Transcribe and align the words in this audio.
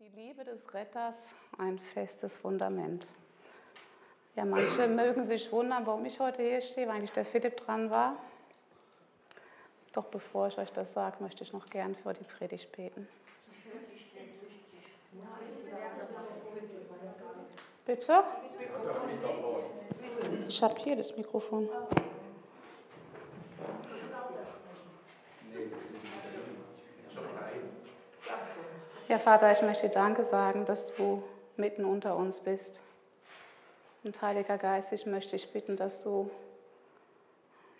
Die 0.00 0.08
Liebe 0.08 0.44
des 0.44 0.74
Retters, 0.74 1.14
ein 1.56 1.78
festes 1.78 2.36
Fundament. 2.36 3.06
Ja, 4.34 4.44
manche 4.44 4.88
mögen 4.88 5.24
sich 5.24 5.52
wundern, 5.52 5.86
warum 5.86 6.04
ich 6.04 6.18
heute 6.18 6.42
hier 6.42 6.60
stehe, 6.60 6.88
weil 6.88 6.96
eigentlich 6.96 7.12
der 7.12 7.24
Philipp 7.24 7.58
dran 7.58 7.90
war. 7.90 8.16
Doch 9.92 10.06
bevor 10.06 10.48
ich 10.48 10.58
euch 10.58 10.72
das 10.72 10.92
sage, 10.92 11.22
möchte 11.22 11.44
ich 11.44 11.52
noch 11.52 11.66
gern 11.70 11.94
für 11.94 12.12
die 12.12 12.24
Predigt 12.24 12.72
beten. 12.72 13.06
Bitte? 17.86 18.24
Ich 20.48 20.62
habe 20.62 20.80
hier 20.80 20.96
das 20.96 21.16
Mikrofon. 21.16 21.68
Ja, 29.14 29.20
Vater, 29.20 29.52
ich 29.52 29.62
möchte 29.62 29.86
dir 29.86 29.94
Danke 29.94 30.24
sagen, 30.24 30.64
dass 30.64 30.92
du 30.92 31.22
mitten 31.56 31.84
unter 31.84 32.16
uns 32.16 32.40
bist. 32.40 32.80
Und 34.02 34.20
Heiliger 34.20 34.58
Geist, 34.58 34.92
ich 34.92 35.06
möchte 35.06 35.36
dich 35.36 35.52
bitten, 35.52 35.76
dass 35.76 36.00
du 36.00 36.28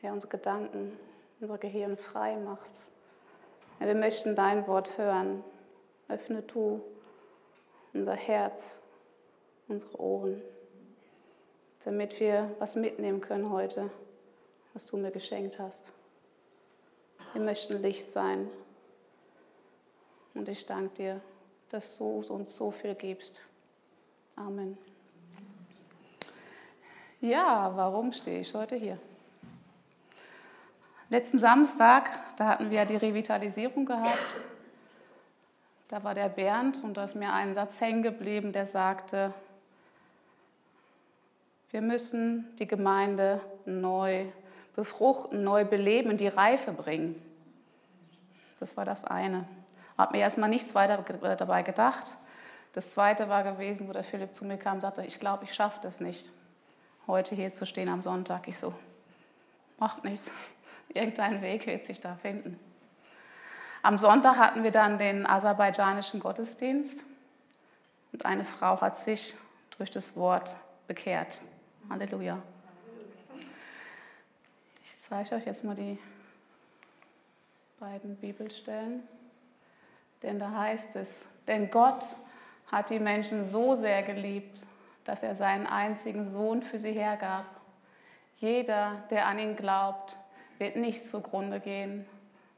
ja, 0.00 0.12
unsere 0.12 0.30
Gedanken, 0.30 0.96
unser 1.40 1.58
Gehirn 1.58 1.96
frei 1.96 2.36
machst. 2.36 2.84
Ja, 3.80 3.88
wir 3.88 3.96
möchten 3.96 4.36
dein 4.36 4.68
Wort 4.68 4.96
hören. 4.96 5.42
Öffne 6.08 6.42
du 6.42 6.80
unser 7.92 8.14
Herz, 8.14 8.76
unsere 9.66 10.00
Ohren, 10.00 10.40
damit 11.84 12.20
wir 12.20 12.54
was 12.60 12.76
mitnehmen 12.76 13.20
können 13.20 13.50
heute, 13.50 13.90
was 14.72 14.86
du 14.86 14.96
mir 14.96 15.10
geschenkt 15.10 15.58
hast. 15.58 15.90
Wir 17.32 17.42
möchten 17.42 17.82
Licht 17.82 18.08
sein 18.08 18.48
und 20.34 20.48
ich 20.48 20.66
danke 20.66 20.94
dir, 20.94 21.20
dass 21.70 21.98
du 21.98 22.24
uns 22.28 22.56
so 22.56 22.70
viel 22.70 22.94
gibst. 22.94 23.40
Amen. 24.36 24.76
Ja, 27.20 27.72
warum 27.74 28.12
stehe 28.12 28.40
ich 28.40 28.52
heute 28.52 28.76
hier? 28.76 28.98
Letzten 31.08 31.38
Samstag, 31.38 32.10
da 32.36 32.46
hatten 32.46 32.70
wir 32.70 32.84
die 32.84 32.96
Revitalisierung 32.96 33.86
gehabt. 33.86 34.38
Da 35.88 36.02
war 36.02 36.14
der 36.14 36.28
Bernd 36.28 36.82
und 36.82 36.96
da 36.96 37.04
ist 37.04 37.14
mir 37.14 37.32
ein 37.32 37.54
Satz 37.54 37.80
hängen 37.80 38.02
geblieben, 38.02 38.52
der 38.52 38.66
sagte, 38.66 39.32
wir 41.70 41.82
müssen 41.82 42.54
die 42.58 42.66
Gemeinde 42.66 43.40
neu 43.64 44.26
befruchten, 44.74 45.44
neu 45.44 45.64
beleben, 45.64 46.10
in 46.10 46.16
die 46.16 46.28
Reife 46.28 46.72
bringen. 46.72 47.20
Das 48.60 48.76
war 48.76 48.84
das 48.84 49.04
eine. 49.04 49.46
Habe 49.96 50.16
mir 50.16 50.22
erstmal 50.22 50.48
nichts 50.48 50.74
weiter 50.74 51.04
äh, 51.22 51.36
dabei 51.36 51.62
gedacht. 51.62 52.16
Das 52.72 52.92
zweite 52.92 53.28
war 53.28 53.44
gewesen, 53.44 53.88
wo 53.88 53.92
der 53.92 54.02
Philipp 54.02 54.34
zu 54.34 54.44
mir 54.44 54.56
kam 54.56 54.74
und 54.74 54.80
sagte, 54.80 55.04
ich 55.04 55.20
glaube, 55.20 55.44
ich 55.44 55.54
schaffe 55.54 55.78
das 55.82 56.00
nicht, 56.00 56.32
heute 57.06 57.34
hier 57.34 57.52
zu 57.52 57.66
stehen 57.66 57.88
am 57.88 58.02
Sonntag. 58.02 58.48
Ich 58.48 58.58
so, 58.58 58.74
macht 59.78 60.02
nichts. 60.02 60.32
Irgendein 60.88 61.40
Weg 61.40 61.66
wird 61.66 61.86
sich 61.86 62.00
da 62.00 62.16
finden. 62.16 62.58
Am 63.82 63.98
Sonntag 63.98 64.38
hatten 64.38 64.64
wir 64.64 64.70
dann 64.70 64.98
den 64.98 65.26
aserbaidschanischen 65.26 66.18
Gottesdienst 66.18 67.04
und 68.12 68.24
eine 68.24 68.44
Frau 68.44 68.80
hat 68.80 68.96
sich 68.96 69.34
durch 69.76 69.90
das 69.90 70.16
Wort 70.16 70.56
bekehrt. 70.86 71.40
Halleluja. 71.90 72.40
Ich 74.84 74.98
zeige 74.98 75.34
euch 75.34 75.44
jetzt 75.46 75.64
mal 75.64 75.74
die 75.74 75.98
beiden 77.78 78.16
Bibelstellen. 78.16 79.02
Denn 80.24 80.38
da 80.38 80.50
heißt 80.50 80.96
es, 80.96 81.26
denn 81.46 81.70
Gott 81.70 82.04
hat 82.72 82.88
die 82.88 82.98
Menschen 82.98 83.44
so 83.44 83.74
sehr 83.74 84.02
geliebt, 84.02 84.66
dass 85.04 85.22
er 85.22 85.34
seinen 85.34 85.66
einzigen 85.66 86.24
Sohn 86.24 86.62
für 86.62 86.78
sie 86.78 86.92
hergab. 86.92 87.44
Jeder, 88.36 89.02
der 89.10 89.26
an 89.26 89.38
ihn 89.38 89.54
glaubt, 89.54 90.16
wird 90.58 90.76
nicht 90.76 91.06
zugrunde 91.06 91.60
gehen, 91.60 92.06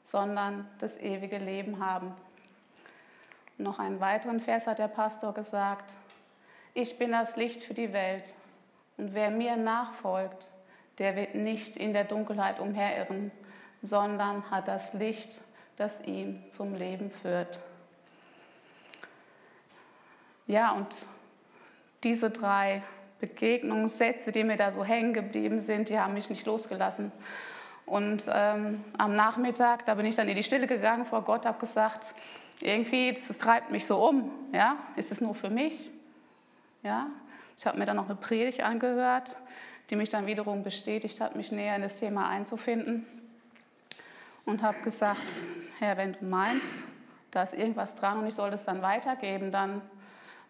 sondern 0.05 0.69
das 0.79 0.97
ewige 0.97 1.39
Leben 1.39 1.85
haben. 1.85 2.15
Noch 3.59 3.81
einen 3.81 3.99
weiteren 3.99 4.39
Vers 4.39 4.69
hat 4.69 4.79
der 4.79 4.89
Pastor 4.89 5.35
gesagt, 5.35 5.97
ich 6.73 6.99
bin 6.99 7.11
das 7.11 7.37
Licht 7.37 7.63
für 7.63 7.75
die 7.75 7.93
Welt 7.93 8.33
und 8.97 9.13
wer 9.13 9.31
mir 9.31 9.57
nachfolgt, 9.57 10.53
der 10.99 11.17
wird 11.17 11.35
nicht 11.35 11.77
in 11.77 11.93
der 11.93 12.05
Dunkelheit 12.05 12.61
umherirren, 12.61 13.33
sondern 13.83 14.49
hat 14.51 14.69
das 14.69 14.93
Licht 14.93 15.41
das 15.77 16.01
ihn 16.05 16.43
zum 16.51 16.75
Leben 16.75 17.11
führt. 17.11 17.59
Ja, 20.47 20.73
und 20.73 21.07
diese 22.03 22.31
drei 22.31 22.83
Begegnungssätze, 23.21 24.33
die 24.33 24.45
mir 24.45 24.57
da 24.57 24.71
so 24.71 24.85
hängen 24.85 25.13
geblieben 25.13 25.61
sind, 25.61 25.89
die 25.89 25.99
haben 25.99 26.15
mich 26.15 26.29
nicht 26.29 26.47
losgelassen. 26.47 27.13
Und 27.85 28.29
ähm, 28.33 28.85
am 28.99 29.15
Nachmittag, 29.15 29.87
da 29.87 29.95
bin 29.95 30.07
ich 30.07 30.15
dann 30.15 30.29
in 30.29 30.37
die 30.37 30.43
Stille 30.43 30.67
gegangen 30.67 31.07
vor 31.07 31.23
Gott, 31.23 31.47
habe 31.47 31.59
gesagt, 31.59 32.15
irgendwie, 32.61 33.13
das, 33.13 33.29
das, 33.29 33.39
treibt 33.39 33.71
mich 33.71 33.87
so 33.87 34.05
um. 34.07 34.31
Ja? 34.53 34.77
Ist 34.97 35.13
es 35.13 35.21
nur 35.21 35.35
für 35.35 35.51
mich? 35.51 35.91
Ja? 36.83 37.09
Ich 37.57 37.67
habe 37.67 37.79
mir 37.79 37.87
dann 37.87 37.97
noch 37.97 38.07
eine 38.07 38.17
Predigt 38.17 38.61
angehört, 38.61 39.37
die 39.91 39.97
mich 39.97 40.09
dann 40.09 40.27
wiederum 40.27 40.63
bestätigt 40.63 41.21
hat, 41.21 41.37
mich 41.37 41.53
näher 41.53 41.77
in 41.77 41.83
das 41.83 41.97
Thema 41.97 42.29
einzufinden 42.29 43.07
und 44.45 44.63
habe 44.63 44.81
gesagt, 44.83 45.43
Herr, 45.79 45.99
wenn 45.99 46.15
du 46.15 46.25
meinst, 46.25 46.87
da 47.31 47.43
ist 47.43 47.53
irgendwas 47.53 47.95
dran 47.95 48.19
und 48.21 48.27
ich 48.27 48.35
soll 48.35 48.51
das 48.51 48.65
dann 48.65 48.81
weitergeben, 48.81 49.51
dann, 49.53 49.83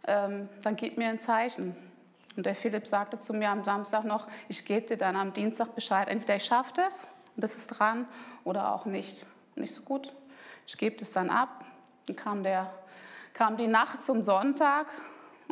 ähm, 0.06 0.48
dann 0.62 0.76
gib 0.76 0.98
mir 0.98 1.08
ein 1.08 1.20
Zeichen. 1.20 1.76
Und 2.36 2.46
der 2.46 2.54
Philipp 2.54 2.86
sagte 2.86 3.18
zu 3.18 3.34
mir 3.34 3.50
am 3.50 3.64
Samstag 3.64 4.04
noch, 4.04 4.28
ich 4.48 4.64
gebe 4.64 4.86
dir 4.86 4.96
dann 4.96 5.16
am 5.16 5.32
Dienstag 5.32 5.74
Bescheid, 5.74 6.08
entweder 6.08 6.36
ich 6.36 6.44
schaffe 6.44 6.72
das 6.76 7.08
und 7.34 7.42
das 7.42 7.56
ist 7.56 7.68
dran 7.68 8.06
oder 8.44 8.72
auch 8.72 8.84
nicht. 8.84 9.26
Und 9.56 9.64
ich 9.64 9.74
so 9.74 9.82
gut, 9.82 10.14
ich 10.66 10.78
gebe 10.78 10.96
das 10.96 11.10
dann 11.10 11.28
ab. 11.28 11.64
Dann 12.06 12.14
kam, 12.14 12.44
der, 12.44 12.72
kam 13.32 13.56
die 13.56 13.66
Nacht 13.66 14.04
zum 14.04 14.22
Sonntag 14.22 14.86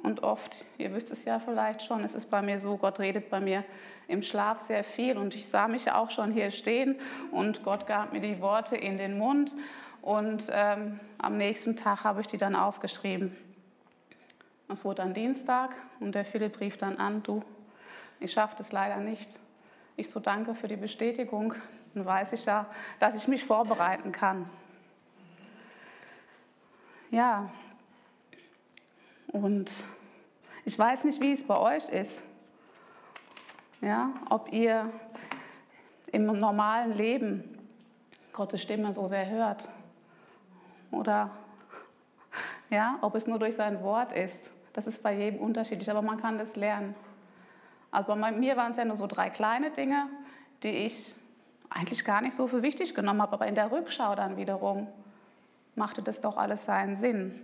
und 0.04 0.22
oft, 0.22 0.66
ihr 0.76 0.92
wisst 0.92 1.10
es 1.10 1.24
ja 1.24 1.40
vielleicht 1.40 1.82
schon, 1.82 2.04
es 2.04 2.14
ist 2.14 2.28
bei 2.28 2.42
mir 2.42 2.58
so, 2.58 2.76
Gott 2.76 3.00
redet 3.00 3.30
bei 3.30 3.40
mir 3.40 3.64
im 4.06 4.22
Schlaf 4.22 4.60
sehr 4.60 4.84
viel 4.84 5.16
und 5.16 5.34
ich 5.34 5.48
sah 5.48 5.66
mich 5.66 5.90
auch 5.90 6.10
schon 6.10 6.30
hier 6.30 6.50
stehen 6.50 6.96
und 7.32 7.62
Gott 7.62 7.86
gab 7.86 8.12
mir 8.12 8.20
die 8.20 8.40
Worte 8.42 8.76
in 8.76 8.98
den 8.98 9.16
Mund 9.16 9.54
und 10.02 10.50
ähm, 10.52 11.00
am 11.16 11.38
nächsten 11.38 11.74
Tag 11.74 12.04
habe 12.04 12.20
ich 12.20 12.26
die 12.26 12.36
dann 12.36 12.54
aufgeschrieben. 12.54 13.34
Es 14.68 14.84
wurde 14.84 14.96
dann 14.96 15.14
Dienstag 15.14 15.74
und 16.00 16.14
der 16.14 16.26
Philipp 16.26 16.60
rief 16.60 16.76
dann 16.76 16.98
an, 16.98 17.22
du, 17.22 17.42
ich 18.20 18.32
schaffe 18.32 18.56
das 18.58 18.72
leider 18.72 18.98
nicht. 18.98 19.40
Ich 19.96 20.10
so 20.10 20.20
danke 20.20 20.54
für 20.54 20.68
die 20.68 20.76
Bestätigung, 20.76 21.54
dann 21.94 22.04
weiß 22.04 22.34
ich 22.34 22.44
ja, 22.44 22.66
dass 22.98 23.14
ich 23.14 23.26
mich 23.26 23.44
vorbereiten 23.44 24.12
kann. 24.12 24.50
Ja, 27.10 27.48
und 29.34 29.70
ich 30.64 30.78
weiß 30.78 31.04
nicht, 31.04 31.20
wie 31.20 31.32
es 31.32 31.42
bei 31.42 31.58
euch 31.58 31.88
ist. 31.88 32.22
Ja, 33.80 34.10
ob 34.30 34.52
ihr 34.52 34.90
im 36.12 36.26
normalen 36.26 36.92
Leben 36.92 37.58
Gottes 38.32 38.62
Stimme 38.62 38.92
so 38.92 39.08
sehr 39.08 39.28
hört 39.28 39.68
oder 40.90 41.30
ja, 42.70 42.98
ob 43.02 43.16
es 43.16 43.26
nur 43.26 43.38
durch 43.38 43.56
sein 43.56 43.82
Wort 43.82 44.12
ist. 44.12 44.40
Das 44.72 44.86
ist 44.86 45.02
bei 45.02 45.12
jedem 45.12 45.40
unterschiedlich, 45.40 45.90
aber 45.90 46.02
man 46.02 46.16
kann 46.20 46.38
das 46.38 46.56
lernen. 46.56 46.94
Also 47.90 48.14
bei 48.14 48.32
mir 48.32 48.56
waren 48.56 48.70
es 48.70 48.76
ja 48.76 48.84
nur 48.84 48.96
so 48.96 49.06
drei 49.06 49.30
kleine 49.30 49.70
Dinge, 49.70 50.06
die 50.62 50.68
ich 50.68 51.14
eigentlich 51.68 52.04
gar 52.04 52.20
nicht 52.20 52.34
so 52.34 52.46
für 52.46 52.62
wichtig 52.62 52.94
genommen 52.94 53.20
habe, 53.20 53.32
aber 53.32 53.46
in 53.48 53.56
der 53.56 53.70
Rückschau 53.70 54.14
dann 54.14 54.36
wiederum 54.36 54.86
machte 55.74 56.02
das 56.02 56.20
doch 56.20 56.36
alles 56.36 56.64
seinen 56.64 56.96
Sinn. 56.96 57.40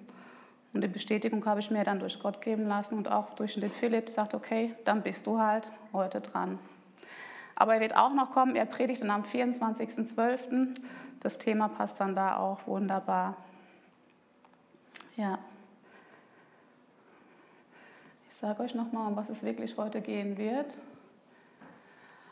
Und 0.72 0.82
die 0.82 0.88
Bestätigung 0.88 1.44
habe 1.46 1.61
ich 1.61 1.70
mir 1.70 1.82
dann 1.82 1.99
durch 1.99 2.20
Gott 2.20 2.40
geben 2.40 2.67
lassen 2.67 2.96
und 2.96 3.11
auch 3.11 3.34
durch 3.34 3.55
den 3.55 3.70
Philipp 3.70 4.08
sagt, 4.08 4.34
okay, 4.34 4.75
dann 4.84 5.02
bist 5.02 5.26
du 5.26 5.40
halt 5.40 5.72
heute 5.93 6.20
dran. 6.20 6.58
Aber 7.56 7.75
er 7.75 7.81
wird 7.81 7.96
auch 7.96 8.14
noch 8.14 8.31
kommen, 8.31 8.56
er 8.56 8.67
predigt 8.67 9.02
dann 9.02 9.11
am 9.11 9.22
24.12. 9.22 10.76
Das 11.20 11.38
Thema 11.38 11.69
passt 11.69 12.00
dann 12.00 12.14
da 12.14 12.37
auch 12.37 12.67
wunderbar. 12.67 13.37
Ja. 15.17 15.38
Ich 18.28 18.34
sage 18.37 18.62
euch 18.62 18.75
nochmal, 18.75 19.08
um 19.08 19.17
was 19.17 19.28
es 19.28 19.43
wirklich 19.43 19.76
heute 19.76 20.00
gehen 20.00 20.38
wird. 20.38 20.78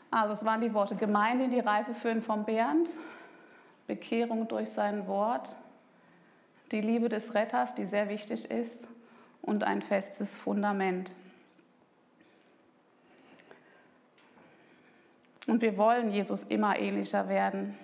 Also 0.09 0.33
es 0.33 0.43
waren 0.43 0.61
die 0.61 0.73
Worte 0.73 0.95
Gemeinde 0.95 1.45
in 1.45 1.51
die 1.51 1.59
Reife 1.59 1.93
führen 1.93 2.23
von 2.23 2.45
Bernd, 2.45 2.89
Bekehrung 3.85 4.47
durch 4.47 4.71
sein 4.71 5.05
Wort, 5.07 5.55
die 6.71 6.81
Liebe 6.81 7.09
des 7.09 7.33
Retters, 7.33 7.75
die 7.75 7.85
sehr 7.85 8.09
wichtig 8.09 8.49
ist, 8.49 8.87
und 9.41 9.63
ein 9.63 9.81
festes 9.81 10.35
Fundament. 10.35 11.13
Und 15.47 15.61
wir 15.61 15.77
wollen 15.77 16.11
Jesus 16.11 16.43
immer 16.43 16.77
ähnlicher 16.77 17.27
werden. 17.27 17.77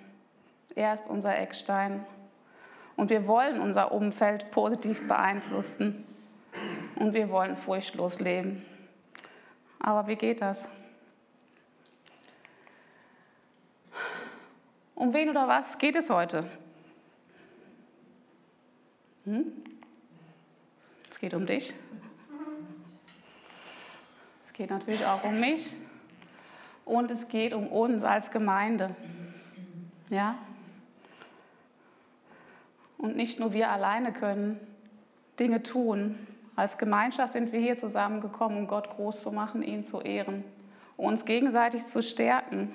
Er 0.76 0.94
ist 0.94 1.08
unser 1.08 1.36
Eckstein. 1.36 2.06
Und 2.94 3.10
wir 3.10 3.26
wollen 3.26 3.60
unser 3.60 3.90
Umfeld 3.90 4.50
positiv 4.52 5.08
beeinflussen. 5.08 6.04
Und 6.94 7.12
wir 7.12 7.28
wollen 7.30 7.56
furchtlos 7.56 8.20
leben. 8.20 8.64
Aber 9.80 10.06
wie 10.06 10.16
geht 10.16 10.40
das? 10.40 10.70
Um 14.94 15.12
wen 15.12 15.28
oder 15.28 15.48
was 15.48 15.76
geht 15.78 15.96
es 15.96 16.08
heute? 16.08 16.48
Hm? 19.26 19.52
Es 21.10 21.18
geht 21.18 21.34
um 21.34 21.44
dich. 21.44 21.74
Es 24.46 24.52
geht 24.54 24.70
natürlich 24.70 25.04
auch 25.04 25.22
um 25.24 25.38
mich. 25.38 25.78
Und 26.86 27.10
es 27.10 27.28
geht 27.28 27.52
um 27.52 27.66
uns 27.66 28.02
als 28.04 28.30
Gemeinde. 28.30 28.96
Ja? 30.08 30.38
Und 32.96 33.16
nicht 33.16 33.38
nur 33.38 33.52
wir 33.52 33.70
alleine 33.70 34.12
können 34.12 34.58
Dinge 35.38 35.62
tun. 35.62 36.18
Als 36.54 36.78
Gemeinschaft 36.78 37.34
sind 37.34 37.52
wir 37.52 37.60
hier 37.60 37.76
zusammengekommen, 37.76 38.56
um 38.56 38.66
Gott 38.66 38.88
groß 38.88 39.20
zu 39.20 39.30
machen, 39.30 39.62
ihn 39.62 39.84
zu 39.84 40.00
ehren, 40.00 40.42
uns 40.96 41.26
gegenseitig 41.26 41.84
zu 41.84 42.02
stärken 42.02 42.72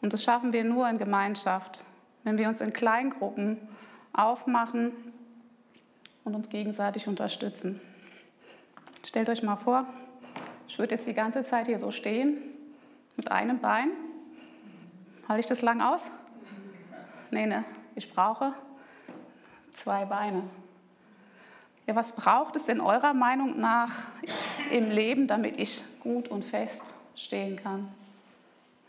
und 0.00 0.12
das 0.12 0.22
schaffen 0.22 0.52
wir 0.52 0.64
nur 0.64 0.88
in 0.88 0.98
Gemeinschaft, 0.98 1.84
wenn 2.24 2.38
wir 2.38 2.48
uns 2.48 2.60
in 2.60 2.72
Kleingruppen 2.72 3.58
aufmachen 4.12 4.92
und 6.24 6.34
uns 6.34 6.48
gegenseitig 6.48 7.08
unterstützen. 7.08 7.80
Stellt 9.06 9.28
euch 9.28 9.42
mal 9.42 9.56
vor, 9.56 9.86
ich 10.68 10.78
würde 10.78 10.94
jetzt 10.94 11.06
die 11.06 11.14
ganze 11.14 11.42
Zeit 11.42 11.66
hier 11.66 11.78
so 11.78 11.90
stehen, 11.90 12.38
mit 13.16 13.30
einem 13.30 13.58
Bein. 13.58 13.90
Halte 15.28 15.40
ich 15.40 15.46
das 15.46 15.62
lang 15.62 15.80
aus? 15.80 16.10
Nee, 17.30 17.46
ne, 17.46 17.64
ich 17.94 18.12
brauche 18.12 18.52
zwei 19.74 20.04
Beine. 20.04 20.42
Ja, 21.86 21.96
was 21.96 22.12
braucht 22.12 22.56
es 22.56 22.68
in 22.68 22.80
eurer 22.80 23.14
Meinung 23.14 23.58
nach 23.58 23.92
im 24.70 24.90
Leben, 24.90 25.26
damit 25.26 25.58
ich 25.58 25.82
gut 26.00 26.28
und 26.28 26.44
fest 26.44 26.94
stehen 27.16 27.56
kann? 27.56 27.88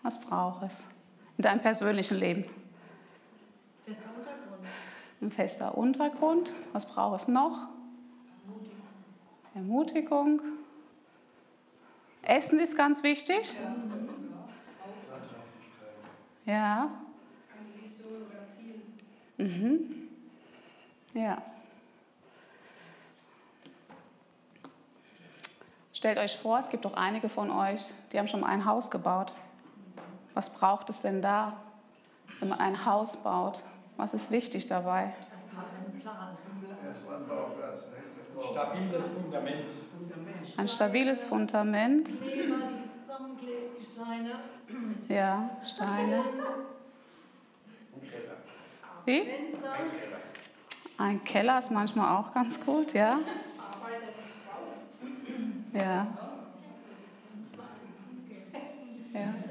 Was 0.03 0.19
braucht 0.19 0.63
es? 0.63 0.85
in 1.41 1.44
deinem 1.44 1.62
persönlichen 1.62 2.19
Leben? 2.19 2.45
Ein 5.21 5.31
fester 5.31 5.77
Untergrund. 5.77 6.51
Was 6.73 6.85
braucht 6.88 7.21
es 7.21 7.27
noch? 7.27 7.68
Ermutigung. 9.53 10.41
Essen 12.23 12.59
ist 12.59 12.75
ganz 12.75 13.03
wichtig. 13.03 13.56
Ja. 16.45 16.89
Mhm. 19.38 20.09
Ja. 21.13 21.41
Stellt 25.94 26.17
euch 26.17 26.35
vor, 26.38 26.57
es 26.57 26.69
gibt 26.69 26.85
doch 26.85 26.95
einige 26.95 27.29
von 27.29 27.51
euch, 27.51 27.94
die 28.12 28.17
haben 28.17 28.27
schon 28.27 28.39
mal 28.39 28.47
ein 28.47 28.65
Haus 28.65 28.89
gebaut. 28.89 29.33
Was 30.33 30.50
braucht 30.50 30.89
es 30.89 31.01
denn 31.01 31.21
da, 31.21 31.57
wenn 32.39 32.50
man 32.50 32.59
ein 32.59 32.85
Haus 32.85 33.17
baut? 33.17 33.63
Was 34.01 34.15
ist 34.15 34.31
wichtig 34.31 34.65
dabei? 34.65 35.13
Stabiles 38.42 39.06
Fundament. 39.06 39.65
Ein 40.57 40.68
stabiles 40.68 41.24
Fundament. 41.24 42.06
Kleber, 42.07 42.56
die 42.74 43.00
zusammenklebt, 43.00 43.77
die 43.80 43.86
Steine. 43.86 44.31
Ja, 45.07 45.51
Steine. 45.63 46.24
Wie? 49.06 49.21
Ein 50.98 51.24
Keller 51.24 51.59
ist 51.59 51.69
manchmal 51.69 52.18
auch 52.18 52.33
ganz 52.33 52.59
gut, 52.59 52.94
ja. 52.94 53.19
Ja. 55.74 56.07
Ja. 59.13 59.50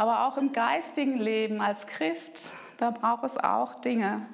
Aber 0.00 0.26
auch 0.26 0.38
im 0.38 0.54
geistigen 0.54 1.18
Leben 1.18 1.60
als 1.60 1.86
Christ, 1.86 2.50
da 2.78 2.90
braucht 2.90 3.22
es 3.22 3.36
auch 3.36 3.82
Dinge, 3.82 4.26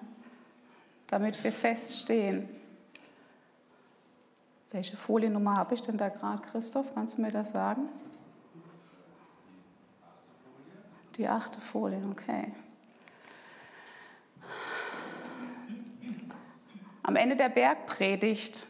damit 1.09 1.43
wir 1.43 1.51
feststehen. 1.51 2.49
Welche 4.71 4.97
Foliennummer 4.97 5.57
habe 5.57 5.75
ich 5.75 5.83
denn 5.83 5.99
da 5.99 6.09
gerade, 6.09 6.41
Christoph? 6.43 6.87
Kannst 6.95 7.19
du 7.19 7.23
mir 7.23 7.33
das 7.33 7.51
sagen? 7.51 7.89
Die 11.17 11.27
achte 11.27 11.61
Folie, 11.61 12.01
okay. 12.13 12.53
Am 17.03 17.17
Ende 17.17 17.35
der 17.35 17.49
Bergpredigt, 17.49 18.69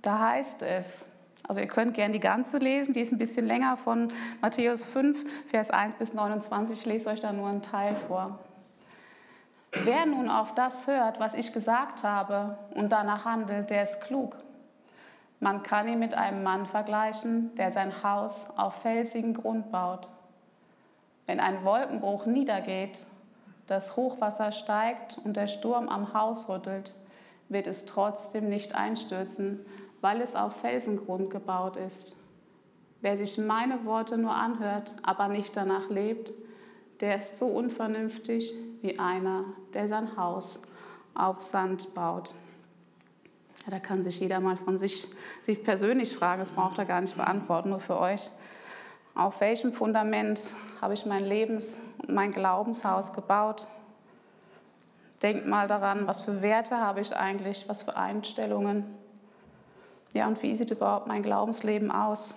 da 0.00 0.20
heißt 0.20 0.62
es, 0.62 1.04
also 1.46 1.60
ihr 1.60 1.66
könnt 1.66 1.94
gerne 1.94 2.12
die 2.12 2.20
ganze 2.20 2.58
lesen, 2.58 2.94
die 2.94 3.00
ist 3.00 3.12
ein 3.12 3.18
bisschen 3.18 3.46
länger 3.46 3.76
von 3.76 4.12
Matthäus 4.40 4.82
5, 4.82 5.24
Vers 5.50 5.70
1 5.70 5.96
bis 5.96 6.14
29. 6.14 6.78
Ich 6.78 6.86
lese 6.86 7.10
euch 7.10 7.20
da 7.20 7.32
nur 7.32 7.48
einen 7.48 7.62
Teil 7.62 7.94
vor. 7.96 8.38
Wer 9.72 10.06
nun 10.06 10.30
auf 10.30 10.54
das 10.54 10.86
hört, 10.86 11.20
was 11.20 11.34
ich 11.34 11.52
gesagt 11.52 12.02
habe 12.02 12.56
und 12.74 12.92
danach 12.92 13.24
handelt, 13.24 13.70
der 13.70 13.82
ist 13.82 14.00
klug. 14.00 14.36
Man 15.40 15.62
kann 15.62 15.88
ihn 15.88 15.98
mit 15.98 16.14
einem 16.14 16.42
Mann 16.42 16.64
vergleichen, 16.64 17.54
der 17.56 17.70
sein 17.70 18.02
Haus 18.02 18.48
auf 18.56 18.80
felsigen 18.82 19.34
Grund 19.34 19.70
baut. 19.70 20.08
Wenn 21.26 21.40
ein 21.40 21.64
Wolkenbruch 21.64 22.24
niedergeht, 22.24 23.06
das 23.66 23.96
Hochwasser 23.96 24.52
steigt 24.52 25.18
und 25.24 25.36
der 25.36 25.48
Sturm 25.48 25.88
am 25.88 26.14
Haus 26.14 26.48
rüttelt, 26.48 26.94
wird 27.48 27.66
es 27.66 27.84
trotzdem 27.84 28.48
nicht 28.48 28.74
einstürzen, 28.74 29.60
weil 30.04 30.20
es 30.20 30.36
auf 30.36 30.60
Felsengrund 30.60 31.30
gebaut 31.30 31.78
ist. 31.78 32.22
Wer 33.00 33.16
sich 33.16 33.38
meine 33.38 33.86
Worte 33.86 34.18
nur 34.18 34.34
anhört, 34.34 34.94
aber 35.02 35.28
nicht 35.28 35.56
danach 35.56 35.88
lebt, 35.88 36.30
der 37.00 37.16
ist 37.16 37.38
so 37.38 37.46
unvernünftig 37.46 38.52
wie 38.82 38.98
einer, 38.98 39.44
der 39.72 39.88
sein 39.88 40.14
Haus 40.18 40.60
auf 41.14 41.40
Sand 41.40 41.94
baut. 41.94 42.34
Ja, 43.64 43.70
da 43.70 43.78
kann 43.78 44.02
sich 44.02 44.20
jeder 44.20 44.40
mal 44.40 44.58
von 44.58 44.76
sich, 44.76 45.08
sich 45.40 45.64
persönlich 45.64 46.14
fragen, 46.14 46.40
das 46.40 46.50
braucht 46.50 46.76
er 46.76 46.84
gar 46.84 47.00
nicht 47.00 47.16
beantworten, 47.16 47.70
nur 47.70 47.80
für 47.80 47.98
euch. 47.98 48.30
Auf 49.14 49.40
welchem 49.40 49.72
Fundament 49.72 50.38
habe 50.82 50.92
ich 50.92 51.06
mein 51.06 51.24
Lebens- 51.24 51.80
und 52.06 52.14
mein 52.14 52.30
Glaubenshaus 52.30 53.14
gebaut? 53.14 53.66
Denkt 55.22 55.46
mal 55.46 55.66
daran, 55.66 56.06
was 56.06 56.20
für 56.20 56.42
Werte 56.42 56.76
habe 56.76 57.00
ich 57.00 57.16
eigentlich, 57.16 57.70
was 57.70 57.84
für 57.84 57.96
Einstellungen. 57.96 59.02
Ja, 60.14 60.28
und 60.28 60.42
wie 60.42 60.54
sieht 60.54 60.70
überhaupt 60.70 61.08
mein 61.08 61.22
Glaubensleben 61.22 61.90
aus? 61.90 62.34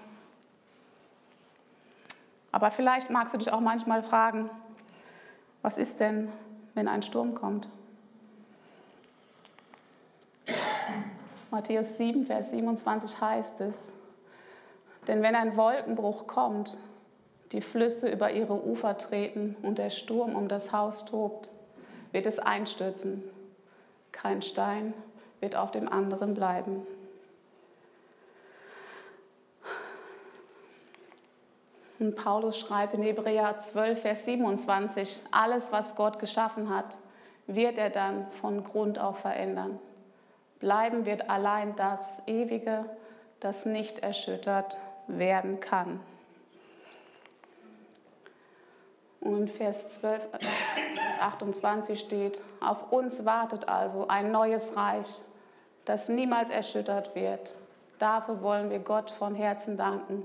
Aber 2.52 2.72
vielleicht 2.72 3.12
magst 3.12 3.36
du 3.36 3.38
dich 3.38 3.54
auch 3.54 3.60
manchmal 3.60 4.02
fragen, 4.02 4.50
was 5.62 5.78
ist 5.78 6.00
denn, 6.00 6.32
wenn 6.74 6.88
ein 6.88 7.04
Sturm 7.04 7.36
kommt? 7.36 7.70
Matthäus 11.52 11.98
7, 11.98 12.26
Vers 12.26 12.50
27 12.50 13.22
heißt 13.22 13.62
es, 13.62 13.94
denn 15.08 15.22
wenn 15.22 15.36
ein 15.36 15.56
Wolkenbruch 15.56 16.26
kommt, 16.26 16.80
die 17.52 17.62
Flüsse 17.62 18.10
über 18.10 18.32
ihre 18.32 18.66
Ufer 18.66 18.98
treten 18.98 19.56
und 19.62 19.78
der 19.78 19.92
Sturm 19.92 20.36
um 20.36 20.48
das 20.48 20.74
Haus 20.74 21.06
tobt, 21.06 21.52
wird 22.12 22.26
es 22.26 22.40
einstürzen. 22.40 23.24
Kein 24.12 24.42
Stein 24.42 24.96
wird 25.42 25.56
auf 25.56 25.70
dem 25.70 25.88
anderen 25.88 26.34
bleiben. 26.34 26.86
Und 32.00 32.16
Paulus 32.16 32.60
schreibt 32.60 32.94
in 32.94 33.02
Hebräer 33.02 33.58
12, 33.58 34.02
Vers 34.02 34.26
27, 34.26 35.22
alles, 35.32 35.72
was 35.72 35.96
Gott 35.96 36.20
geschaffen 36.20 36.70
hat, 36.70 36.98
wird 37.48 37.78
er 37.78 37.90
dann 37.90 38.30
von 38.32 38.64
Grund 38.64 39.00
auf 39.00 39.20
verändern. 39.20 39.80
Bleiben 40.60 41.06
wird 41.06 41.30
allein 41.30 41.76
das 41.76 42.22
Ewige, 42.28 42.86
das 43.40 43.66
nicht 43.66 44.00
erschüttert 44.00 44.78
werden 45.08 45.60
kann. 45.60 46.00
Und 49.22 49.50
Vers 49.50 49.90
12, 49.90 50.28
28 51.20 52.00
steht, 52.00 52.42
auf 52.60 52.92
uns 52.92 53.26
wartet 53.26 53.68
also 53.68 54.08
ein 54.08 54.32
neues 54.32 54.76
Reich, 54.76 55.22
das 55.86 56.10
niemals 56.10 56.50
erschüttert 56.50 57.16
wird. 57.16 57.56
Dafür 57.98 58.42
wollen 58.42 58.70
wir 58.70 58.80
Gott 58.80 59.10
von 59.10 59.34
Herzen 59.34 59.78
danken 59.78 60.24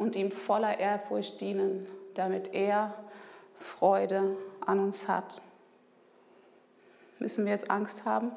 und 0.00 0.16
ihm 0.16 0.32
voller 0.32 0.80
Ehrfurcht 0.80 1.42
dienen, 1.42 1.86
damit 2.14 2.54
er 2.54 2.94
Freude 3.58 4.34
an 4.64 4.80
uns 4.80 5.06
hat. 5.06 5.42
Müssen 7.18 7.44
wir 7.44 7.52
jetzt 7.52 7.70
Angst 7.70 8.06
haben, 8.06 8.32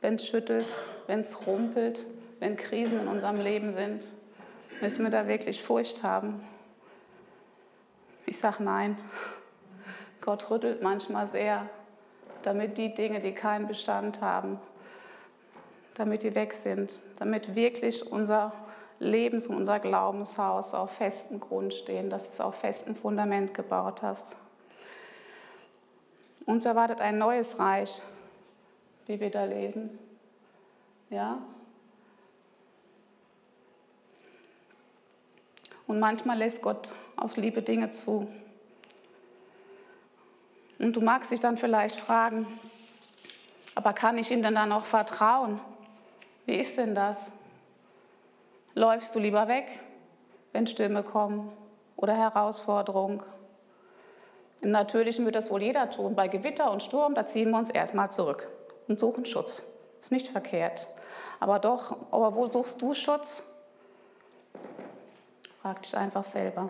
wenn 0.00 0.14
es 0.14 0.24
schüttelt, 0.24 0.72
wenn 1.08 1.18
es 1.18 1.48
rumpelt, 1.48 2.06
wenn 2.38 2.54
Krisen 2.54 3.00
in 3.00 3.08
unserem 3.08 3.40
Leben 3.40 3.72
sind? 3.72 4.06
Müssen 4.80 5.02
wir 5.02 5.10
da 5.10 5.26
wirklich 5.26 5.60
Furcht 5.60 6.04
haben? 6.04 6.40
Ich 8.24 8.38
sage 8.38 8.62
nein. 8.62 8.96
Gott 10.20 10.48
rüttelt 10.48 10.80
manchmal 10.80 11.26
sehr, 11.26 11.68
damit 12.42 12.78
die 12.78 12.94
Dinge, 12.94 13.18
die 13.18 13.32
keinen 13.32 13.66
Bestand 13.66 14.20
haben, 14.20 14.60
damit 15.94 16.22
die 16.22 16.36
weg 16.36 16.52
sind, 16.52 17.00
damit 17.16 17.56
wirklich 17.56 18.12
unser 18.12 18.52
Lebens- 18.98 19.46
und 19.46 19.56
unser 19.56 19.78
Glaubenshaus 19.78 20.74
auf 20.74 20.92
festem 20.92 21.40
Grund 21.40 21.74
stehen, 21.74 22.10
dass 22.10 22.28
es 22.28 22.40
auf 22.40 22.56
festem 22.56 22.96
Fundament 22.96 23.52
gebaut 23.54 24.02
hast. 24.02 24.36
Uns 26.46 26.64
erwartet 26.64 27.00
ein 27.00 27.18
neues 27.18 27.58
Reich, 27.58 28.02
wie 29.06 29.20
wir 29.20 29.30
da 29.30 29.44
lesen. 29.44 29.98
Ja? 31.10 31.38
Und 35.86 36.00
manchmal 36.00 36.38
lässt 36.38 36.62
Gott 36.62 36.90
aus 37.16 37.36
Liebe 37.36 37.62
Dinge 37.62 37.90
zu. 37.90 38.28
Und 40.78 40.94
du 40.94 41.00
magst 41.00 41.30
dich 41.30 41.40
dann 41.40 41.56
vielleicht 41.56 41.96
fragen, 41.96 42.46
aber 43.74 43.92
kann 43.92 44.18
ich 44.18 44.30
ihm 44.30 44.42
denn 44.42 44.54
dann 44.54 44.68
noch 44.68 44.86
vertrauen? 44.86 45.60
Wie 46.44 46.56
ist 46.56 46.76
denn 46.76 46.94
das? 46.94 47.30
Läufst 48.78 49.14
du 49.14 49.18
lieber 49.18 49.48
weg, 49.48 49.80
wenn 50.52 50.66
Stürme 50.66 51.02
kommen 51.02 51.50
oder 51.96 52.14
Herausforderungen? 52.14 53.22
Im 54.60 54.70
Natürlichen 54.70 55.24
wird 55.24 55.34
das 55.34 55.50
wohl 55.50 55.62
jeder 55.62 55.90
tun. 55.90 56.14
Bei 56.14 56.28
Gewitter 56.28 56.70
und 56.70 56.82
Sturm, 56.82 57.14
da 57.14 57.26
ziehen 57.26 57.50
wir 57.52 57.56
uns 57.56 57.70
erstmal 57.70 58.12
zurück 58.12 58.50
und 58.86 58.98
suchen 58.98 59.24
Schutz. 59.24 59.66
Ist 60.02 60.12
nicht 60.12 60.28
verkehrt. 60.28 60.88
Aber 61.40 61.58
doch, 61.58 61.96
aber 62.10 62.34
wo 62.34 62.50
suchst 62.50 62.82
du 62.82 62.92
Schutz? 62.92 63.42
Frag 65.62 65.80
dich 65.80 65.96
einfach 65.96 66.24
selber. 66.24 66.68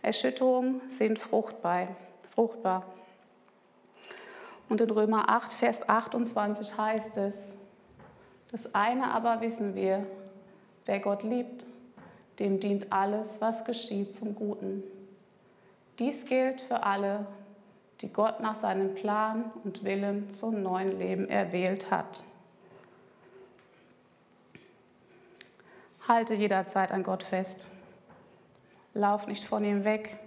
Erschütterungen 0.00 0.80
sind 0.88 1.18
fruchtbar. 1.18 1.88
fruchtbar. 2.36 2.84
Und 4.68 4.80
in 4.80 4.90
Römer 4.90 5.28
8, 5.28 5.54
Vers 5.54 5.88
28 5.88 6.78
heißt 6.78 7.16
es, 7.16 7.56
das 8.52 8.76
eine 8.76 9.10
aber 9.10 9.40
wissen 9.40 9.74
wir, 9.74 10.06
wer 10.86 11.00
Gott 11.00 11.22
liebt, 11.22 11.66
dem 12.38 12.60
dient 12.60 12.92
alles, 12.92 13.40
was 13.40 13.64
geschieht, 13.64 14.14
zum 14.14 14.34
Guten. 14.34 14.82
Dies 15.98 16.24
gilt 16.24 16.60
für 16.60 16.82
alle, 16.82 17.26
die 18.00 18.12
Gott 18.12 18.40
nach 18.40 18.54
seinem 18.54 18.94
Plan 18.94 19.52
und 19.64 19.84
Willen 19.84 20.30
zum 20.30 20.62
neuen 20.62 20.98
Leben 20.98 21.28
erwählt 21.28 21.90
hat. 21.90 22.24
Halte 26.08 26.34
jederzeit 26.34 26.90
an 26.90 27.04
Gott 27.04 27.22
fest. 27.22 27.68
Lauf 28.94 29.26
nicht 29.26 29.44
von 29.44 29.64
ihm 29.64 29.84
weg, 29.84 30.18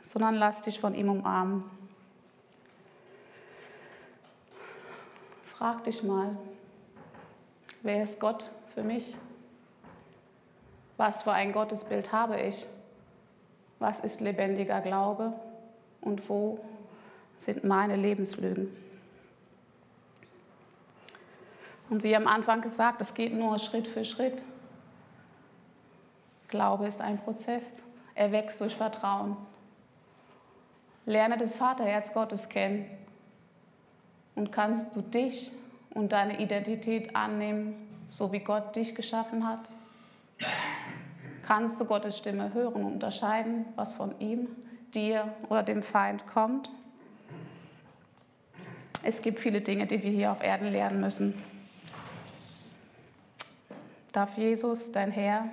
sondern 0.00 0.36
lass 0.36 0.62
dich 0.62 0.78
von 0.78 0.94
ihm 0.94 1.10
umarmen. 1.10 1.64
Frag 5.42 5.84
dich 5.84 6.02
mal, 6.02 6.36
wer 7.82 8.04
ist 8.04 8.20
Gott 8.20 8.52
für 8.74 8.82
mich? 8.82 9.16
Was 10.96 11.22
für 11.22 11.32
ein 11.32 11.52
Gottesbild 11.52 12.12
habe 12.12 12.40
ich? 12.40 12.66
Was 13.78 14.00
ist 14.00 14.20
lebendiger 14.20 14.80
Glaube? 14.80 15.32
Und 16.00 16.28
wo 16.28 16.58
sind 17.38 17.64
meine 17.64 17.96
Lebenslügen? 17.96 18.74
Und 21.88 22.02
wie 22.02 22.16
am 22.16 22.26
Anfang 22.26 22.62
gesagt, 22.62 23.00
es 23.00 23.14
geht 23.14 23.34
nur 23.34 23.58
Schritt 23.58 23.86
für 23.86 24.04
Schritt. 24.04 24.44
Glaube 26.48 26.86
ist 26.86 27.00
ein 27.00 27.18
Prozess. 27.18 27.82
Er 28.14 28.32
wächst 28.32 28.60
durch 28.60 28.74
Vertrauen. 28.74 29.36
Lerne 31.04 31.36
das 31.36 31.56
Vaterherz 31.56 32.12
Gottes 32.12 32.48
kennen. 32.48 32.86
Und 34.34 34.52
kannst 34.52 34.96
du 34.96 35.02
dich 35.02 35.52
und 35.90 36.12
deine 36.12 36.40
Identität 36.40 37.14
annehmen, 37.14 37.74
so 38.06 38.32
wie 38.32 38.40
Gott 38.40 38.74
dich 38.74 38.94
geschaffen 38.94 39.46
hat? 39.48 39.68
Kannst 41.46 41.80
du 41.80 41.84
Gottes 41.84 42.18
Stimme 42.18 42.52
hören 42.54 42.82
und 42.82 42.94
unterscheiden, 42.94 43.66
was 43.76 43.92
von 43.92 44.18
ihm, 44.18 44.48
dir 44.92 45.32
oder 45.48 45.62
dem 45.62 45.80
Feind 45.80 46.26
kommt? 46.26 46.72
Es 49.04 49.22
gibt 49.22 49.38
viele 49.38 49.60
Dinge, 49.60 49.86
die 49.86 50.02
wir 50.02 50.10
hier 50.10 50.32
auf 50.32 50.42
Erden 50.42 50.66
lernen 50.66 51.00
müssen. 51.00 51.40
Darf 54.10 54.36
Jesus 54.36 54.90
dein 54.90 55.12
Herr, 55.12 55.48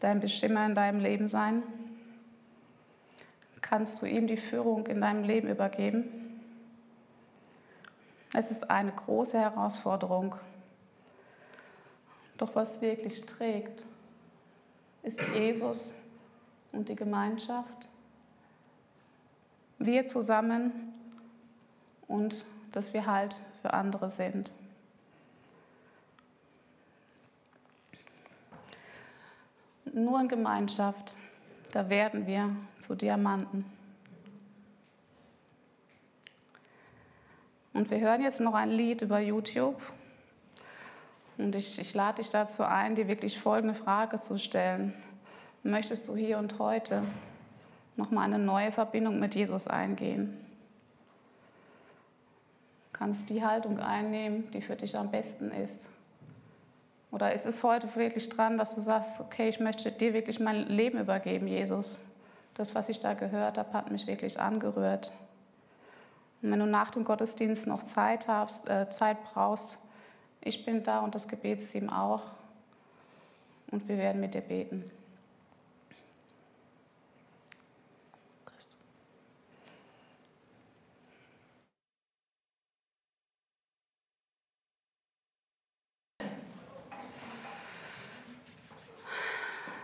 dein 0.00 0.20
Bestimmer 0.20 0.64
in 0.64 0.74
deinem 0.74 1.00
Leben 1.00 1.28
sein? 1.28 1.62
Kannst 3.60 4.00
du 4.00 4.06
ihm 4.06 4.26
die 4.26 4.38
Führung 4.38 4.86
in 4.86 5.02
deinem 5.02 5.22
Leben 5.22 5.50
übergeben? 5.50 6.40
Es 8.32 8.50
ist 8.50 8.70
eine 8.70 8.92
große 8.92 9.38
Herausforderung. 9.38 10.34
Doch 12.38 12.54
was 12.54 12.80
wirklich 12.80 13.26
trägt, 13.26 13.84
ist 15.02 15.20
Jesus 15.34 15.94
und 16.72 16.88
die 16.88 16.96
Gemeinschaft. 16.96 17.88
Wir 19.78 20.06
zusammen 20.06 20.72
und 22.06 22.46
dass 22.72 22.92
wir 22.92 23.06
halt 23.06 23.40
für 23.62 23.72
andere 23.72 24.10
sind. 24.10 24.52
Nur 29.92 30.20
in 30.20 30.28
Gemeinschaft, 30.28 31.16
da 31.72 31.88
werden 31.88 32.26
wir 32.26 32.54
zu 32.78 32.94
Diamanten. 32.94 33.64
Und 37.72 37.90
wir 37.90 38.00
hören 38.00 38.22
jetzt 38.22 38.40
noch 38.40 38.54
ein 38.54 38.70
Lied 38.70 39.02
über 39.02 39.20
YouTube. 39.20 39.80
Und 41.38 41.54
ich, 41.54 41.78
ich 41.78 41.94
lade 41.94 42.16
dich 42.16 42.30
dazu 42.30 42.64
ein, 42.64 42.96
dir 42.96 43.06
wirklich 43.06 43.38
folgende 43.38 43.74
Frage 43.74 44.18
zu 44.18 44.38
stellen. 44.38 44.92
Möchtest 45.62 46.08
du 46.08 46.16
hier 46.16 46.38
und 46.38 46.58
heute 46.58 47.04
nochmal 47.96 48.24
eine 48.24 48.38
neue 48.38 48.72
Verbindung 48.72 49.20
mit 49.20 49.36
Jesus 49.36 49.68
eingehen? 49.68 50.36
Kannst 52.92 53.30
die 53.30 53.44
Haltung 53.44 53.78
einnehmen, 53.78 54.50
die 54.50 54.60
für 54.60 54.74
dich 54.74 54.98
am 54.98 55.12
besten 55.12 55.52
ist? 55.52 55.90
Oder 57.12 57.32
ist 57.32 57.46
es 57.46 57.62
heute 57.62 57.94
wirklich 57.94 58.28
dran, 58.28 58.56
dass 58.56 58.74
du 58.74 58.80
sagst, 58.80 59.20
okay, 59.20 59.48
ich 59.48 59.60
möchte 59.60 59.92
dir 59.92 60.12
wirklich 60.12 60.40
mein 60.40 60.66
Leben 60.66 60.98
übergeben, 60.98 61.46
Jesus? 61.46 62.00
Das, 62.54 62.74
was 62.74 62.88
ich 62.88 62.98
da 62.98 63.14
gehört 63.14 63.56
habe, 63.56 63.72
hat 63.72 63.92
mich 63.92 64.08
wirklich 64.08 64.40
angerührt. 64.40 65.12
Und 66.42 66.50
wenn 66.50 66.58
du 66.58 66.66
nach 66.66 66.90
dem 66.90 67.04
Gottesdienst 67.04 67.68
noch 67.68 67.84
Zeit, 67.84 68.26
hast, 68.26 68.68
äh, 68.68 68.88
Zeit 68.90 69.18
brauchst, 69.22 69.78
ich 70.40 70.64
bin 70.64 70.82
da 70.82 71.00
und 71.00 71.14
das 71.14 71.28
Gebetsteam 71.28 71.90
auch. 71.90 72.22
Und 73.70 73.86
wir 73.88 73.98
werden 73.98 74.20
mit 74.20 74.34
dir 74.34 74.40
beten. 74.40 74.90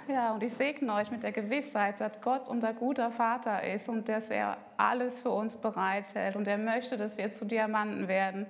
Ja, 0.06 0.32
und 0.32 0.42
ich 0.42 0.52
segne 0.52 0.92
euch 0.94 1.10
mit 1.10 1.22
der 1.22 1.32
Gewissheit, 1.32 2.00
dass 2.00 2.20
Gott 2.20 2.46
unser 2.46 2.74
guter 2.74 3.10
Vater 3.10 3.64
ist 3.64 3.88
und 3.88 4.08
dass 4.08 4.30
er 4.30 4.58
alles 4.76 5.22
für 5.22 5.30
uns 5.30 5.56
bereithält 5.56 6.36
und 6.36 6.46
er 6.46 6.58
möchte, 6.58 6.96
dass 6.96 7.16
wir 7.16 7.32
zu 7.32 7.46
Diamanten 7.46 8.06
werden. 8.06 8.46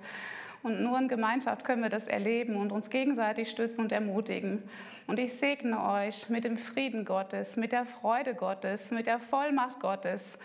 Und 0.65 0.81
nur 0.81 0.97
in 0.97 1.07
Gemeinschaft 1.07 1.63
können 1.63 1.83
wir 1.83 1.91
das 1.91 2.07
erleben 2.07 2.55
und 2.55 2.71
uns 2.71 2.89
gegenseitig 2.89 3.51
stützen 3.51 3.81
und 3.81 3.91
ermutigen. 3.91 4.63
Und 5.05 5.19
ich 5.19 5.33
segne 5.33 5.79
euch 5.79 6.27
mit 6.27 6.43
dem 6.43 6.57
Frieden 6.57 7.05
Gottes, 7.05 7.55
mit 7.55 7.71
der 7.71 7.85
Freude 7.85 8.33
Gottes, 8.33 8.89
mit 8.89 9.05
der 9.05 9.19
Vollmacht 9.19 9.79
Gottes, 9.79 10.39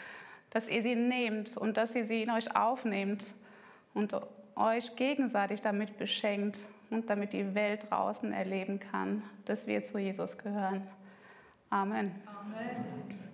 dass 0.50 0.69
ihr 0.69 0.83
sie 0.83 0.95
nehmt 0.95 1.57
und 1.57 1.79
dass 1.79 1.95
ihr 1.95 2.05
sie 2.05 2.23
in 2.23 2.31
euch 2.31 2.55
aufnehmt 2.55 3.33
und 3.95 4.15
euch 4.57 4.95
gegenseitig 4.95 5.62
damit 5.62 5.97
beschenkt 5.97 6.59
und 6.91 7.09
damit 7.09 7.33
die 7.33 7.55
Welt 7.55 7.87
draußen 7.89 8.31
erleben 8.31 8.79
kann, 8.79 9.23
dass 9.47 9.67
wir 9.67 9.83
zu 9.83 9.97
Jesus 9.97 10.37
gehören. 10.37 10.87
Amen. 11.71 12.15
Amen. 12.27 13.30